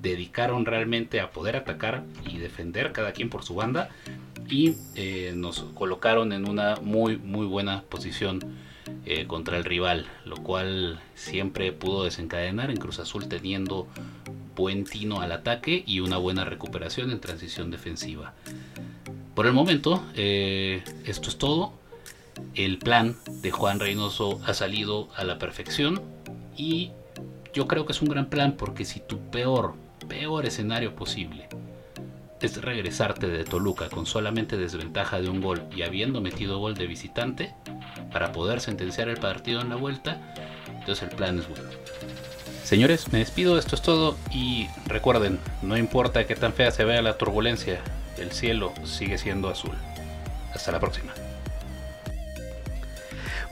[0.00, 3.88] dedicaron realmente a poder atacar y defender cada quien por su banda
[4.48, 8.40] y eh, nos colocaron en una muy muy buena posición
[9.04, 13.88] eh, contra el rival, lo cual siempre pudo desencadenar en Cruz Azul teniendo
[14.54, 18.34] buen tino al ataque y una buena recuperación en transición defensiva.
[19.34, 21.72] Por el momento, eh, esto es todo.
[22.54, 26.00] El plan de Juan Reynoso ha salido a la perfección
[26.56, 26.90] y
[27.52, 29.74] yo creo que es un gran plan porque si tu peor,
[30.08, 31.48] peor escenario posible
[32.40, 36.86] es regresarte de Toluca con solamente desventaja de un gol y habiendo metido gol de
[36.86, 37.54] visitante
[38.12, 40.18] para poder sentenciar el partido en la vuelta,
[40.66, 41.68] entonces el plan es bueno.
[42.64, 47.02] Señores, me despido, esto es todo y recuerden, no importa qué tan fea se vea
[47.02, 47.80] la turbulencia,
[48.22, 49.76] el cielo sigue siendo azul.
[50.54, 51.12] Hasta la próxima.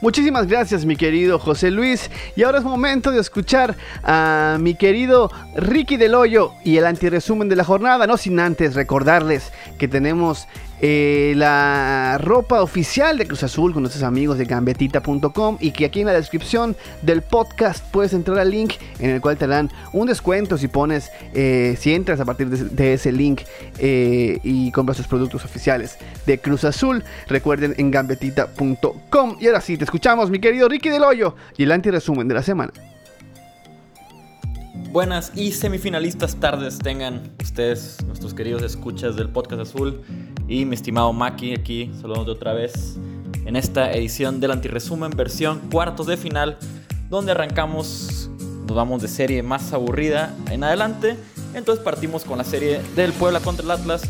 [0.01, 2.09] Muchísimas gracias, mi querido José Luis.
[2.35, 7.49] Y ahora es momento de escuchar a mi querido Ricky del Hoyo y el antiresumen
[7.49, 8.07] de la jornada.
[8.07, 10.47] No sin antes recordarles que tenemos
[10.81, 16.01] eh, la ropa oficial de Cruz Azul con nuestros amigos de gambetita.com y que aquí
[16.01, 20.07] en la descripción del podcast puedes entrar al link en el cual te dan un
[20.07, 23.41] descuento si pones, eh, si entras a partir de, ese link
[23.77, 27.03] eh, y compras sus productos oficiales de Cruz Azul.
[27.27, 29.37] Recuerden en gambetita.com.
[29.39, 32.41] Y ahora sí, te escuchamos, mi querido Ricky del Hoyo y el antiresumen de la
[32.41, 32.71] semana.
[34.91, 40.01] Buenas y semifinalistas tardes tengan ustedes, nuestros queridos escuchas del Podcast Azul
[40.51, 42.97] y mi estimado Maki aquí, saludándote otra vez
[43.45, 46.57] en esta edición del antiresumen versión cuartos de final,
[47.09, 48.29] donde arrancamos,
[48.67, 51.15] nos vamos de serie más aburrida en adelante,
[51.53, 54.01] entonces partimos con la serie del Puebla contra el Atlas,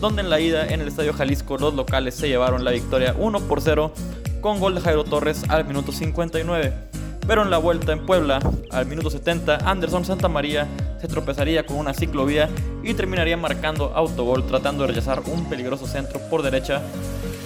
[0.00, 3.40] donde en la ida en el Estadio Jalisco los locales se llevaron la victoria 1
[3.40, 3.92] por 0
[4.40, 6.87] con gol de Jairo Torres al minuto 59.
[7.28, 10.66] Pero en la vuelta en Puebla, al minuto 70, Anderson Santamaría
[10.98, 12.48] se tropezaría con una ciclovía
[12.82, 16.80] y terminaría marcando autogol tratando de rechazar un peligroso centro por derecha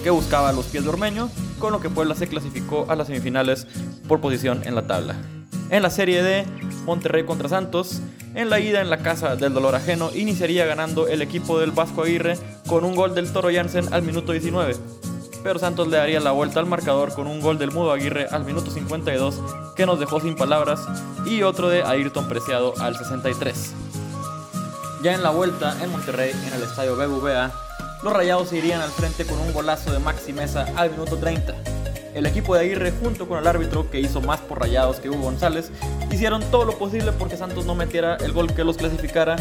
[0.01, 3.67] que buscaba los pies de Ormeño, con lo que Puebla se clasificó a las semifinales
[4.07, 5.15] por posición en la tabla.
[5.69, 6.45] En la serie D,
[6.85, 8.01] Monterrey contra Santos,
[8.35, 12.03] en la ida en la casa del dolor ajeno, iniciaría ganando el equipo del Vasco
[12.03, 14.75] Aguirre con un gol del Toro Jansen al minuto 19
[15.43, 18.45] pero Santos le daría la vuelta al marcador con un gol del Mudo Aguirre al
[18.45, 19.41] minuto 52
[19.75, 20.81] que nos dejó sin palabras
[21.25, 23.73] y otro de Ayrton Preciado al 63.
[25.03, 27.51] Ya en la vuelta en Monterrey, en el estadio BBVA,
[28.03, 31.82] los Rayados se irían al frente con un golazo de Maxi Mesa al minuto 30.
[32.13, 35.23] El equipo de Aguirre junto con el árbitro que hizo más por Rayados que Hugo
[35.23, 35.71] González
[36.11, 39.35] hicieron todo lo posible porque Santos no metiera el gol que los clasificara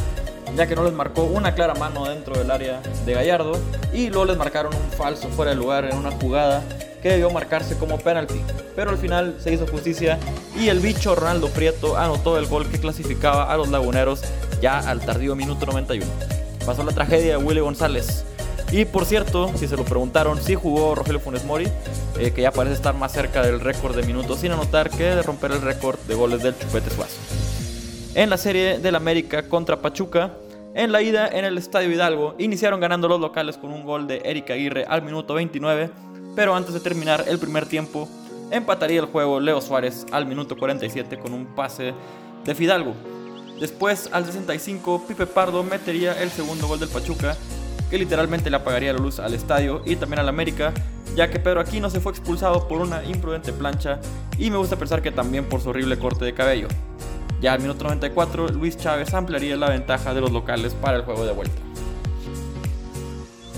[0.57, 3.59] ya que no les marcó una clara mano dentro del área de Gallardo
[3.93, 6.63] y luego les marcaron un falso fuera de lugar en una jugada
[7.03, 8.41] que debió marcarse como penalti.
[8.77, 10.19] Pero al final se hizo justicia
[10.59, 14.23] y el bicho Ronaldo Prieto anotó el gol que clasificaba a los laguneros
[14.61, 16.07] ya al tardío minuto 91.
[16.65, 18.25] Pasó la tragedia de Willy González.
[18.73, 21.69] Y por cierto, si se lo preguntaron, sí jugó Rogelio Funes Mori,
[22.19, 25.23] eh, que ya parece estar más cerca del récord de minutos sin anotar que de
[25.23, 27.19] romper el récord de goles del Chupete Suazo.
[28.15, 30.33] En la serie del América contra Pachuca,
[30.75, 34.23] en la ida en el Estadio Hidalgo, iniciaron ganando los locales con un gol de
[34.25, 35.91] Eric Aguirre al minuto 29,
[36.35, 38.09] pero antes de terminar el primer tiempo,
[38.51, 41.93] empataría el juego Leo Suárez al minuto 47 con un pase
[42.43, 42.95] de Fidalgo.
[43.61, 47.37] Después, al 65, Pipe Pardo metería el segundo gol del Pachuca,
[47.93, 50.73] que literalmente le apagaría la luz al estadio y también al América,
[51.15, 54.01] ya que Pedro Aquino se fue expulsado por una imprudente plancha
[54.39, 56.69] y me gusta pensar que también por su horrible corte de cabello.
[57.43, 61.27] Ya al minuto 94, Luis Chávez ampliaría la ventaja de los locales para el juego
[61.27, 61.61] de vuelta.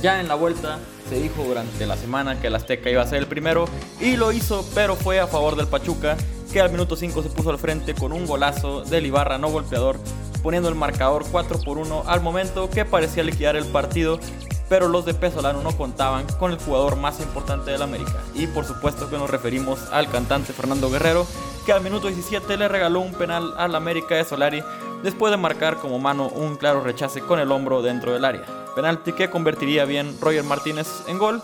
[0.02, 3.20] Ya en la vuelta se dijo durante la semana que el Azteca iba a ser
[3.20, 3.66] el primero
[4.00, 6.16] y lo hizo, pero fue a favor del Pachuca,
[6.52, 10.00] que al minuto 5 se puso al frente con un golazo del Ibarra no golpeador,
[10.44, 14.20] poniendo el marcador 4 por 1 al momento que parecía liquidar el partido,
[14.68, 18.22] pero los de Pesolano no contaban con el jugador más importante del América.
[18.34, 21.26] Y por supuesto que nos referimos al cantante Fernando Guerrero,
[21.64, 24.62] que al minuto 17 le regaló un penal al América de Solari
[25.02, 28.44] después de marcar como mano un claro rechace con el hombro dentro del área.
[28.74, 31.40] Penalti que convertiría bien Roger Martínez en gol.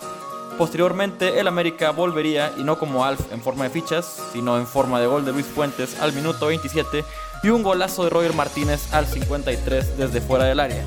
[0.59, 4.99] Posteriormente el América volvería y no como Alf en forma de fichas, sino en forma
[4.99, 7.03] de gol de Luis Fuentes al minuto 27
[7.43, 10.83] y un golazo de Roger Martínez al 53 desde fuera del área.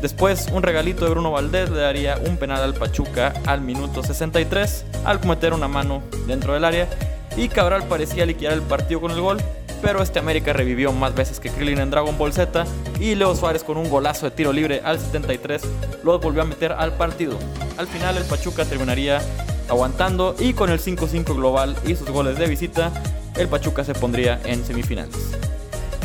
[0.00, 4.86] Después, un regalito de Bruno Valdés le daría un penal al Pachuca al minuto 63
[5.04, 6.88] al cometer una mano dentro del área
[7.36, 9.38] y Cabral parecía liquidar el partido con el gol,
[9.82, 12.64] pero este América revivió más veces que Krillin en Dragon Ball Z
[12.98, 15.62] y Leo Suárez con un golazo de tiro libre al 73
[16.02, 17.38] los volvió a meter al partido.
[17.76, 19.20] Al final el Pachuca terminaría
[19.68, 22.90] aguantando y con el 5-5 global y sus goles de visita,
[23.36, 25.36] el Pachuca se pondría en semifinales.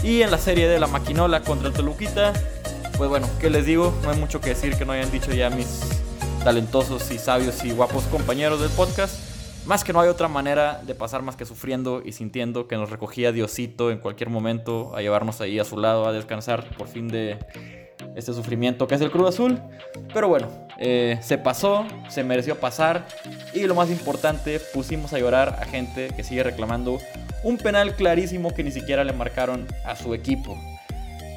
[0.06, 2.32] Y en la serie de la Maquinola contra el Toluquita,
[2.96, 3.92] pues bueno, ¿qué les digo?
[4.04, 5.80] No hay mucho que decir que no hayan dicho ya mis
[6.44, 9.20] talentosos y sabios y guapos compañeros del podcast.
[9.66, 12.92] Más que no hay otra manera de pasar más que sufriendo y sintiendo que nos
[12.92, 17.08] recogía Diosito en cualquier momento a llevarnos ahí a su lado a descansar por fin
[17.08, 17.40] de
[18.16, 19.60] este sufrimiento que es el Cruz Azul.
[20.14, 20.48] Pero bueno,
[20.78, 23.06] eh, se pasó, se mereció pasar
[23.54, 27.00] y lo más importante, pusimos a llorar a gente que sigue reclamando
[27.44, 30.58] un penal clarísimo que ni siquiera le marcaron a su equipo.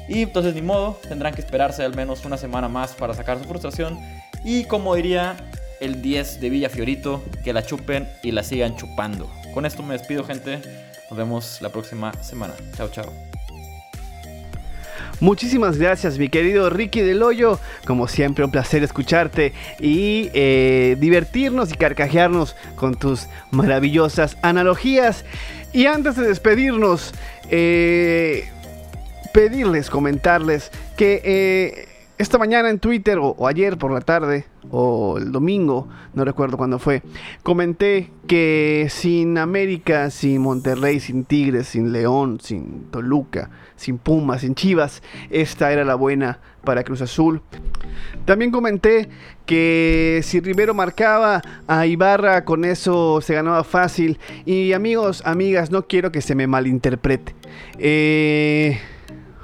[0.07, 3.45] Y entonces ni modo, tendrán que esperarse al menos una semana más para sacar su
[3.45, 3.99] frustración.
[4.43, 5.37] Y como diría
[5.79, 9.29] el 10 de Villa Fiorito, que la chupen y la sigan chupando.
[9.53, 10.59] Con esto me despido gente,
[11.09, 12.55] nos vemos la próxima semana.
[12.75, 13.28] Chao, chao.
[15.19, 17.59] Muchísimas gracias, mi querido Ricky del Hoyo.
[17.85, 25.25] Como siempre, un placer escucharte y eh, divertirnos y carcajearnos con tus maravillosas analogías.
[25.73, 27.13] Y antes de despedirnos,
[27.49, 28.49] eh,
[29.33, 31.88] pedirles, comentarles que eh,
[32.19, 36.77] esta mañana en Twitter, o, ayer por la tarde, o el domingo, no recuerdo cuándo
[36.77, 37.01] fue,
[37.43, 44.53] comenté que sin América, sin Monterrey, sin Tigres, sin León, sin Toluca, sin Pumas, sin
[44.53, 47.41] Chivas, esta era la buena para Cruz Azul.
[48.25, 49.07] También comenté
[49.45, 54.19] que si Rivero marcaba a Ibarra, con eso se ganaba fácil.
[54.45, 57.33] Y amigos, amigas, no quiero que se me malinterprete.
[57.77, 58.77] Eh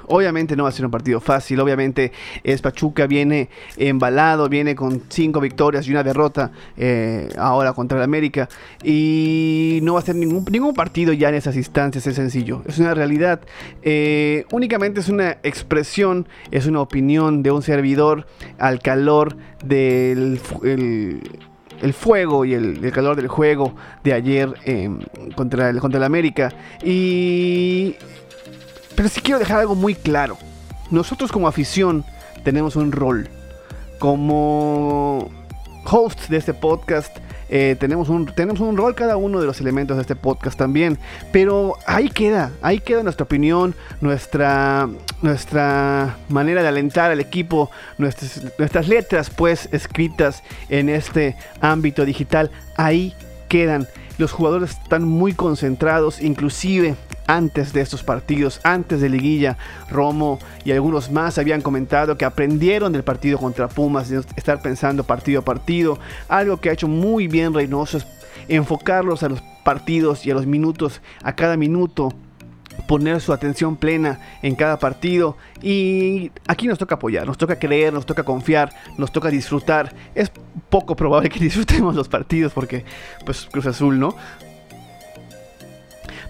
[0.08, 2.12] Obviamente no va a ser un partido fácil, obviamente
[2.44, 8.04] es Pachuca viene embalado, viene con cinco victorias y una derrota eh, ahora contra el
[8.04, 8.48] América
[8.82, 12.78] y no va a ser ningún, ningún partido ya en esas instancias, es sencillo, es
[12.78, 13.40] una realidad,
[13.82, 18.26] eh, únicamente es una expresión, es una opinión de un servidor
[18.58, 20.40] al calor del...
[20.62, 24.88] El, fuego y el, el, calor del juego de ayer eh,
[25.34, 26.50] contra, el, contra el América.
[26.82, 27.96] Y
[28.96, 30.36] pero sí quiero dejar algo muy claro.
[30.90, 32.04] Nosotros como afición
[32.42, 33.28] tenemos un rol.
[33.98, 35.30] Como
[35.84, 37.16] hosts de este podcast
[37.48, 40.98] eh, tenemos, un, tenemos un rol cada uno de los elementos de este podcast también.
[41.32, 44.88] Pero ahí queda, ahí queda nuestra opinión, nuestra,
[45.22, 52.50] nuestra manera de alentar al equipo, nuestras, nuestras letras pues escritas en este ámbito digital.
[52.76, 53.14] Ahí
[53.48, 53.86] quedan.
[54.18, 56.96] Los jugadores están muy concentrados, inclusive
[57.26, 59.58] antes de estos partidos, antes de liguilla,
[59.90, 65.04] Romo y algunos más habían comentado que aprendieron del partido contra Pumas, de estar pensando
[65.04, 65.98] partido a partido.
[66.28, 67.98] Algo que ha hecho muy bien Reynoso
[68.48, 72.12] enfocarlos a los partidos y a los minutos, a cada minuto
[72.86, 77.92] poner su atención plena en cada partido y aquí nos toca apoyar, nos toca creer,
[77.92, 79.94] nos toca confiar, nos toca disfrutar.
[80.14, 80.30] Es
[80.68, 82.84] poco probable que disfrutemos los partidos porque
[83.24, 84.14] pues Cruz Azul, ¿no?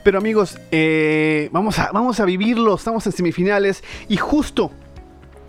[0.06, 4.70] Pero amigos, eh, vamos, a, vamos a vivirlo, estamos en semifinales y justo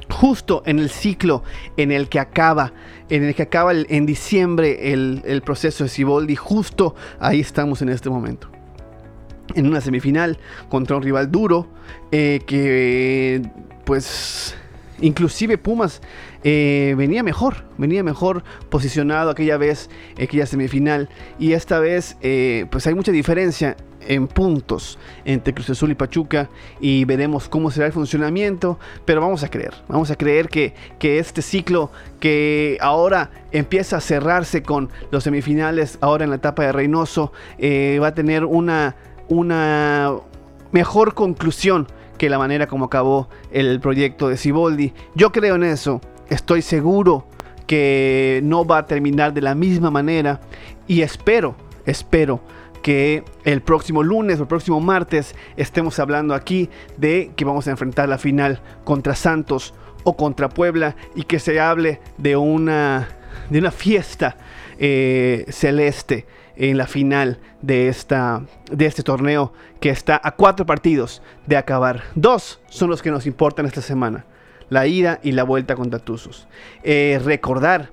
[0.09, 1.43] justo en el ciclo
[1.77, 2.73] en el que acaba,
[3.07, 7.83] en el que acaba el- en diciembre el, el proceso de Siboldi, justo ahí estamos
[7.83, 8.49] en este momento.
[9.53, 10.39] En una semifinal
[10.69, 11.67] contra un rival duro,
[12.11, 13.43] eh, que
[13.85, 14.55] pues
[15.01, 16.01] inclusive Pumas
[16.43, 19.89] eh, venía mejor, venía mejor posicionado aquella vez,
[20.21, 21.09] aquella semifinal,
[21.39, 23.75] y esta vez eh, pues hay mucha diferencia
[24.07, 29.43] en puntos entre Cruz Azul y Pachuca y veremos cómo será el funcionamiento, pero vamos
[29.43, 34.89] a creer, vamos a creer que, que este ciclo que ahora empieza a cerrarse con
[35.11, 38.95] los semifinales, ahora en la etapa de Reynoso, eh, va a tener una,
[39.27, 40.13] una
[40.71, 44.93] mejor conclusión que la manera como acabó el proyecto de Siboldi.
[45.15, 47.27] Yo creo en eso, estoy seguro
[47.65, 50.39] que no va a terminar de la misma manera
[50.87, 51.55] y espero,
[51.85, 52.41] espero
[52.81, 57.71] que el próximo lunes o el próximo martes estemos hablando aquí de que vamos a
[57.71, 59.73] enfrentar la final contra Santos
[60.03, 63.09] o contra Puebla y que se hable de una,
[63.49, 64.37] de una fiesta
[64.79, 66.25] eh, celeste
[66.55, 72.03] en la final de, esta, de este torneo que está a cuatro partidos de acabar.
[72.15, 74.25] Dos son los que nos importan esta semana.
[74.69, 76.47] La ida y la vuelta contra Tuzos.
[76.83, 77.91] Eh, recordar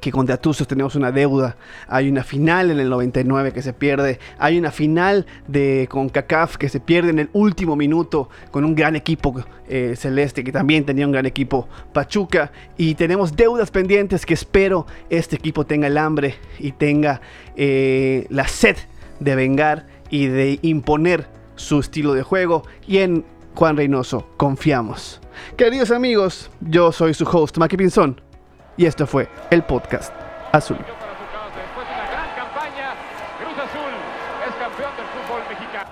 [0.00, 1.56] que contra Tuzos tenemos una deuda.
[1.88, 4.18] Hay una final en el 99 que se pierde.
[4.38, 8.96] Hay una final de CONCACAF que se pierde en el último minuto con un gran
[8.96, 12.50] equipo eh, celeste que también tenía un gran equipo Pachuca.
[12.76, 17.20] Y tenemos deudas pendientes que espero este equipo tenga el hambre y tenga
[17.56, 18.76] eh, la sed
[19.20, 21.26] de vengar y de imponer
[21.56, 22.64] su estilo de juego.
[22.86, 23.24] Y en
[23.54, 25.20] Juan Reynoso confiamos.
[25.56, 28.20] Queridos amigos, yo soy su host, Maki Pinzón.
[28.76, 30.12] Y esto fue el podcast
[30.52, 30.76] Azul.
[30.78, 32.94] Después de una gran campaña,
[33.38, 33.94] Cruz Azul
[34.42, 35.90] es campeón del fútbol mexicano.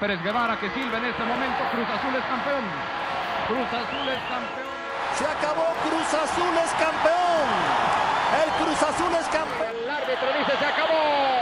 [0.00, 2.64] Pérez Guevara que silba en este momento, Cruz Azul es campeón.
[3.48, 4.70] Cruz Azul es campeón.
[5.16, 7.48] Se acabó, Cruz Azul es campeón.
[8.44, 9.74] El Cruz Azul es campeón.
[9.84, 11.40] El árbitro dice se acabó.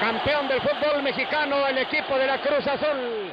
[0.00, 3.32] Campeón, del fútbol mexicano, el equipo de la Cruz Azul.